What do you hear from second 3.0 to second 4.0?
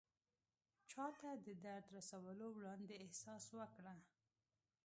احساس وکړه.